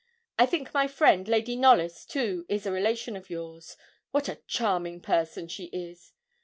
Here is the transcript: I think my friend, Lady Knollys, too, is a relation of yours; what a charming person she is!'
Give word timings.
I 0.39 0.47
think 0.47 0.73
my 0.73 0.87
friend, 0.87 1.27
Lady 1.27 1.55
Knollys, 1.55 2.05
too, 2.07 2.47
is 2.49 2.65
a 2.65 2.71
relation 2.71 3.15
of 3.15 3.29
yours; 3.29 3.77
what 4.09 4.27
a 4.27 4.41
charming 4.47 4.99
person 4.99 5.47
she 5.47 5.65
is!' 5.65 6.11